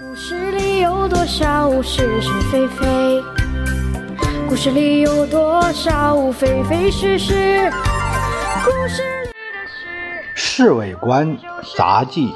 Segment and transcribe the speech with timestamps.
[0.00, 3.22] 故事里有多少是是非非？
[4.48, 7.70] 故事里有多少非非是是？
[8.64, 9.86] 故事里的事。
[10.34, 11.36] 《侍卫官
[11.76, 12.28] 杂记》，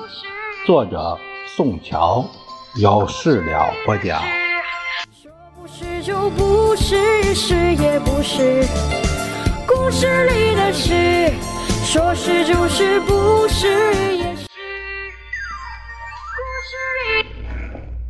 [0.67, 1.19] 作者
[1.57, 2.23] 宋乔，
[2.75, 4.21] 有事了播讲。
[5.11, 8.67] 说不是就不是，是也不是。
[9.67, 11.33] 故事里的事，
[11.87, 14.26] 说是就是，不是也。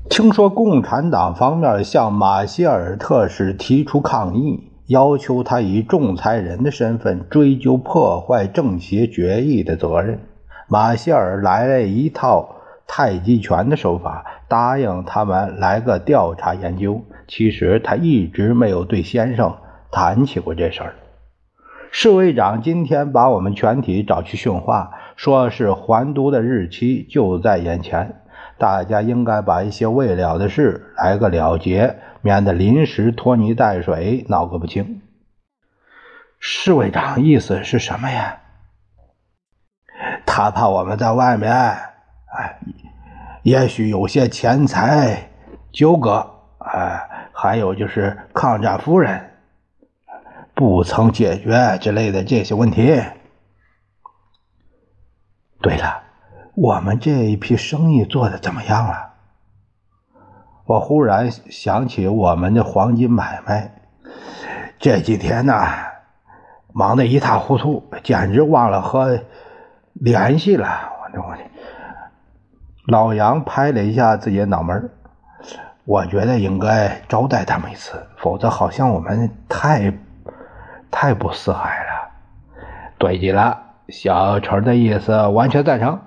[0.09, 10.21] 听说共产党方面向马歇尔特使提出抗议，要求他以仲裁人的身份追究破坏政协决议的责任。
[10.68, 12.57] 马歇尔来了一套
[12.87, 17.03] 太极拳的手法，答应他们来个调查研究。
[17.29, 19.57] 其实他一直没有对先生
[19.90, 20.95] 谈起过这事儿。
[21.90, 28.23] 侍卫长今天把我们全体找去训话，说是还都的日期就在眼前。
[28.59, 35.03] 大家应该把一些未了的事来个了结，免得临时拖泥带水，闹个不清。
[36.39, 38.39] 侍卫长意思是什么呀？
[40.25, 42.59] 他怕我们在外面，哎，
[43.43, 45.31] 也许有些钱财
[45.73, 49.33] 纠葛，哎，还有就是抗战夫人
[50.55, 53.03] 不曾解决之类的这些问题。
[55.61, 56.06] 对了。
[56.57, 59.11] 我们这一批生意做的怎么样了？
[60.65, 63.75] 我忽然想起我们的黄金买卖，
[64.79, 65.53] 这几天呢，
[66.73, 69.21] 忙得一塌糊涂，简直忘了和
[69.93, 70.67] 联系了。
[71.03, 71.37] 我这我
[72.87, 74.91] 老杨拍了一下自己的脑门，
[75.85, 79.93] 我觉得应该招待他们一次，否则好像我们太
[80.91, 82.11] 太不四海了。
[82.97, 83.61] 对极了，
[83.91, 86.01] 小陈的意思完全赞成。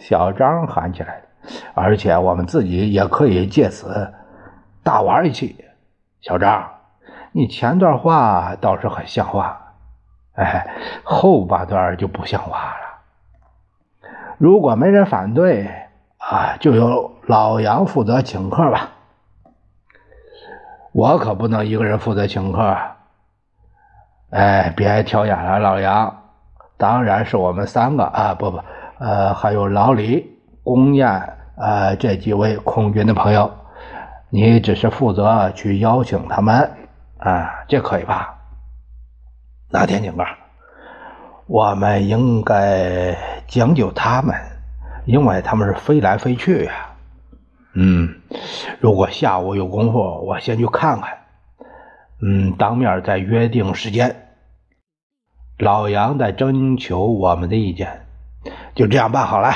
[0.00, 1.22] 小张喊起来，
[1.74, 4.12] 而且我们自己也可以借此
[4.82, 5.64] 大玩一气。
[6.20, 6.68] 小张，
[7.32, 9.74] 你前段话倒是很像话，
[10.34, 10.68] 哎，
[11.04, 14.08] 后半段就不像话了。
[14.38, 15.70] 如果没人反对
[16.18, 18.88] 啊，就由老杨负责请客吧。
[20.92, 22.76] 我可不能一个人负责请客。
[24.30, 26.22] 哎，别挑眼了，老杨，
[26.76, 28.60] 当然是我们三个啊，不不。
[29.00, 31.08] 呃，还有老李、龚燕，
[31.56, 33.50] 呃，这几位空军的朋友，
[34.28, 36.70] 你只是负责去邀请他们，
[37.16, 38.36] 啊，这可以吧？
[39.70, 40.24] 那天井哥，
[41.46, 43.16] 我们应该
[43.46, 44.34] 将就他们，
[45.06, 46.72] 因为他们是飞来飞去呀。
[47.72, 48.20] 嗯，
[48.80, 51.16] 如果下午有功夫，我先去看看。
[52.20, 54.14] 嗯，当面再约定时间。
[55.58, 58.06] 老杨在征求我们的意见。
[58.74, 59.52] 就这样办好了。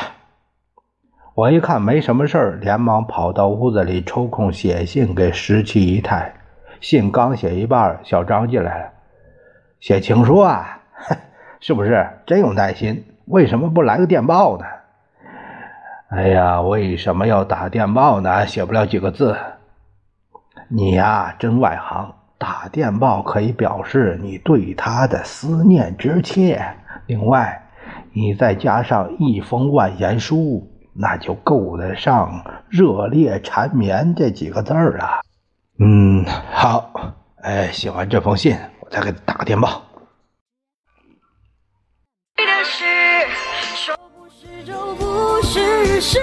[1.34, 6.32] 我一看没什么事儿，连忙跑到屋子里抽空写信给十七姨太。
[6.80, 8.92] 信刚写一半，小张进来了，
[9.80, 10.80] 写情书啊？
[11.58, 12.06] 是不是？
[12.26, 13.04] 真有耐心？
[13.25, 14.64] 为什么不来个电报呢？
[16.10, 18.46] 哎呀，为什么要打电报呢？
[18.46, 19.36] 写不了几个字。
[20.69, 22.14] 你呀，真外行。
[22.38, 26.62] 打电报可以表示你对他的思念之切。
[27.06, 27.60] 另外。
[28.16, 35.20] 你再加上一封万言书，那就够得上“热烈缠绵”这几个字儿了。
[35.80, 36.92] 嗯，好，
[37.42, 39.82] 哎，写完这封信，我再给你打个电报。
[43.75, 46.20] 说不是就不是，是